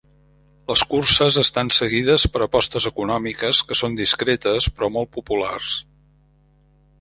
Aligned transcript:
Les 0.69 0.83
curses 0.93 1.35
estan 1.41 1.69
seguides 1.75 2.25
per 2.37 2.41
apostes 2.45 2.87
econòmiques 2.91 3.61
que 3.69 3.77
són 3.83 3.99
discretes 4.01 4.71
però 4.73 4.91
molt 4.97 5.13
populars. 5.19 5.77